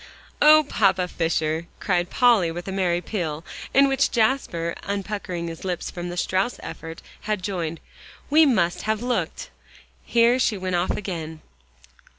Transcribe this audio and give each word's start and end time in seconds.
"Oh, 0.41 0.63
Papa 0.67 1.07
Fisher!" 1.07 1.67
cried 1.79 2.09
Polly 2.09 2.49
with 2.49 2.67
a 2.67 2.71
merry 2.71 3.01
peal 3.01 3.45
in 3.71 3.87
which 3.87 4.09
Jasper, 4.09 4.73
unpuckering 4.81 5.47
his 5.47 5.63
lips 5.63 5.91
from 5.91 6.09
the 6.09 6.17
Strauss 6.17 6.59
effort, 6.63 7.03
had 7.29 7.43
joined, 7.43 7.79
"we 8.27 8.43
must 8.43 8.81
have 8.89 9.03
looked" 9.03 9.51
Here 10.03 10.39
she 10.39 10.57
went 10.57 10.75
off 10.75 10.89
again. 10.89 11.41